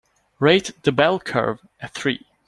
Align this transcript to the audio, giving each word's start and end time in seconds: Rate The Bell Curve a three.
Rate 0.39 0.71
The 0.81 0.91
Bell 0.91 1.19
Curve 1.19 1.59
a 1.79 1.87
three. 1.87 2.25